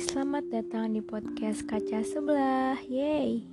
[0.00, 2.80] selamat datang di podcast Kaca Sebelah.
[2.88, 3.44] Yeay.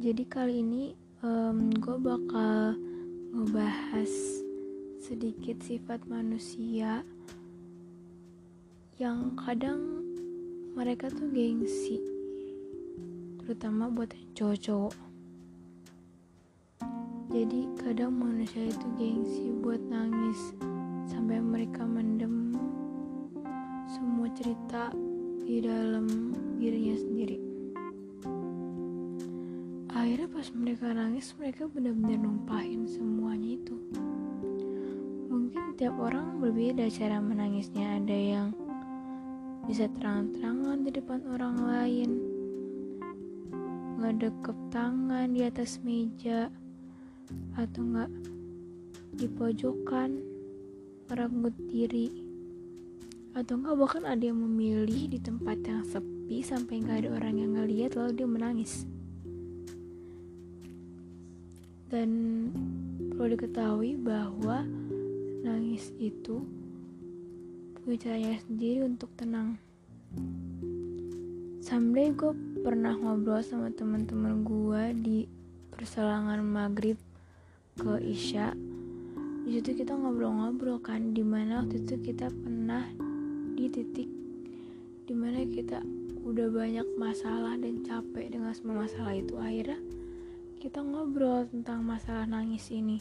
[0.00, 2.72] Jadi kali ini um, gue bakal
[3.36, 4.08] ngebahas
[5.04, 7.04] sedikit sifat manusia
[8.96, 10.00] yang kadang
[10.72, 12.00] mereka tuh gengsi,
[13.44, 14.96] terutama buat cowok-cowok.
[17.36, 20.56] Jadi kadang manusia itu gengsi buat nangis
[21.12, 22.43] sampai mereka mendem
[24.34, 24.90] cerita
[25.46, 27.38] di dalam dirinya sendiri.
[29.94, 33.78] Akhirnya pas mereka nangis, mereka benar-benar numpahin semuanya itu.
[35.30, 38.02] Mungkin tiap orang berbeda cara menangisnya.
[38.02, 38.48] Ada yang
[39.70, 42.10] bisa terang-terangan di depan orang lain,
[44.02, 46.50] ngedekep tangan di atas meja,
[47.54, 48.10] atau enggak
[49.14, 50.18] di pojokan,
[51.06, 52.33] merenggut diri
[53.34, 57.50] atau enggak bahkan ada yang memilih di tempat yang sepi sampai nggak ada orang yang
[57.58, 58.86] ngeliat lalu dia menangis.
[61.90, 62.10] Dan
[63.14, 64.62] perlu diketahui bahwa
[65.42, 66.46] nangis itu
[67.82, 69.58] punya caranya sendiri untuk tenang.
[71.58, 75.18] Someday gue pernah ngobrol sama teman-teman gue di
[75.74, 76.96] perselangan maghrib
[77.74, 78.54] ke isya.
[79.44, 82.88] Di situ kita ngobrol-ngobrol kan di mana waktu itu kita pernah
[83.54, 84.10] di titik
[85.04, 85.78] di mana kita
[86.24, 89.76] udah banyak masalah dan capek dengan semua masalah itu akhirnya
[90.56, 92.96] kita ngobrol tentang masalah nangis ini.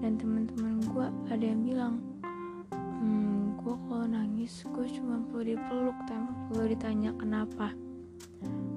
[0.00, 1.94] Dan teman-teman gue ada yang bilang
[2.72, 7.76] hmm, gue kalau nangis gue cuma perlu dipeluk tanpa perlu ditanya kenapa.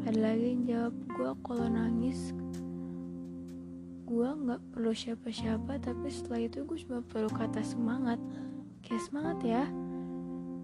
[0.03, 2.35] Ada lagi yang jawab gue kalau nangis
[4.03, 8.19] gue nggak perlu siapa-siapa tapi setelah itu gue cuma perlu kata semangat.
[8.83, 9.63] Kayak semangat ya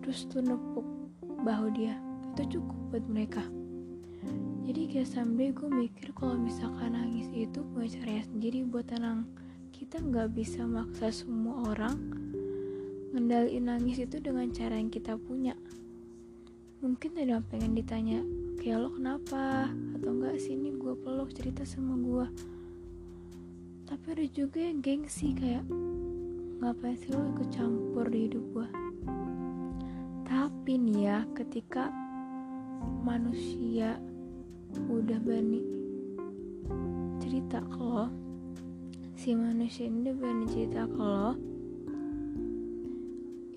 [0.05, 0.85] terus tuh nepuk
[1.41, 1.97] bahu dia.
[2.37, 3.41] Itu cukup buat mereka.
[4.69, 9.25] Jadi kayak sampai gue mikir kalau misalkan nangis itu punya caranya sendiri buat tenang.
[9.73, 11.97] Kita nggak bisa maksa semua orang
[13.17, 15.57] ngendaliin nangis itu dengan cara yang kita punya.
[16.85, 18.21] Mungkin ada yang pengen ditanya
[18.61, 19.73] kayak lo kenapa?
[19.97, 22.29] Atau enggak sini gue peluk cerita sama gue
[23.85, 25.61] tapi ada juga yang gengsi kayak
[26.57, 28.67] ngapain sih lo ikut campur di hidup gue
[30.65, 31.93] tapi nih ya ketika
[33.05, 34.01] manusia
[34.89, 35.61] udah berani
[37.21, 38.09] cerita ke lo
[39.13, 41.37] si manusia ini udah berani cerita ke lo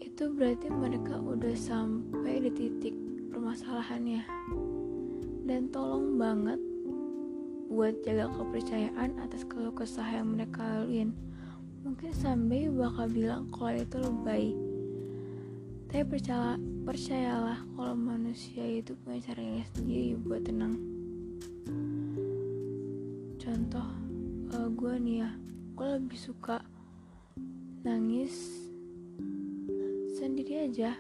[0.05, 2.93] itu berarti mereka udah sampai di titik
[3.33, 4.29] permasalahannya.
[5.49, 6.61] Dan tolong banget
[7.73, 11.17] buat jaga kepercayaan atas keluh kesah yang mereka laluin.
[11.89, 14.53] Mungkin sampai bakal bilang kalau itu lebay
[15.89, 20.81] tapi percaya, percayalah kalau manusia itu punya caranya sendiri buat tenang.
[23.37, 23.85] Contoh,
[24.57, 25.31] uh, gue nih ya,
[25.77, 26.65] gue lebih suka
[27.85, 28.33] nangis
[30.17, 30.97] sendiri aja.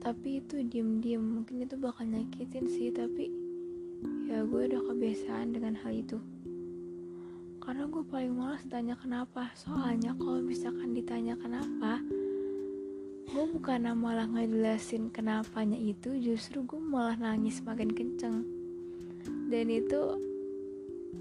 [0.00, 3.28] Tapi itu diem-diem, mungkin itu bakal nyakitin sih, tapi
[4.32, 6.16] ya gue udah kebiasaan dengan hal itu
[7.60, 12.00] karena gue paling malas tanya kenapa soalnya kalau misalkan ditanya kenapa
[13.30, 18.42] gue bukan malah ngejelasin kenapanya itu justru gue malah nangis makin kenceng.
[19.46, 20.18] Dan itu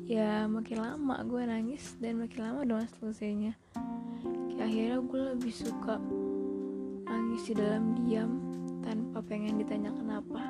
[0.09, 3.53] ya makin lama gue nangis dan makin lama dong selesainya.
[4.57, 6.01] Akhirnya gue lebih suka
[7.05, 8.41] nangis di dalam diam
[8.81, 10.41] tanpa pengen ditanya kenapa.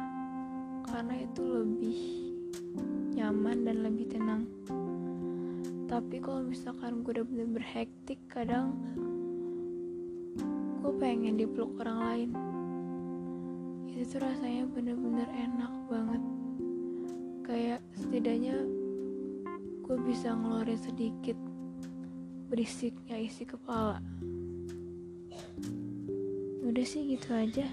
[0.88, 2.00] Karena itu lebih
[3.20, 4.48] nyaman dan lebih tenang.
[5.92, 8.80] Tapi kalau misalkan gue udah bener berhektik kadang
[10.80, 12.30] gue pengen dipeluk orang lain.
[13.92, 16.24] Itu tuh rasanya bener-bener enak banget.
[17.44, 18.56] Kayak setidaknya
[19.84, 21.36] gue bisa ngeluarin sedikit
[22.48, 24.00] berisiknya isi kepala.
[26.64, 27.68] Udah sih gitu aja.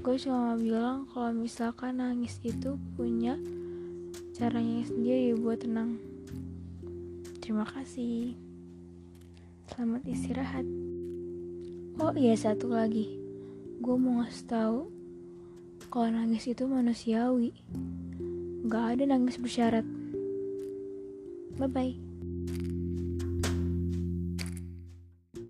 [0.00, 3.36] Gue cuma bilang kalau misalkan nangis itu punya
[4.32, 6.00] caranya sendiri buat tenang.
[7.44, 8.32] Terima kasih.
[9.68, 10.91] Selamat istirahat
[12.00, 13.20] Oh iya satu lagi,
[13.84, 14.78] gue mau ngasih tahu
[15.92, 17.52] kalau nangis itu manusiawi,
[18.64, 19.84] gak ada nangis bersyarat.
[21.60, 22.11] Bye bye.